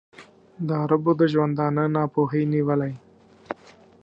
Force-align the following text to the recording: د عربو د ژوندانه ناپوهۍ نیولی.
د 0.67 0.69
عربو 0.81 1.11
د 1.19 1.21
ژوندانه 1.33 1.83
ناپوهۍ 1.95 2.43
نیولی. 2.53 2.93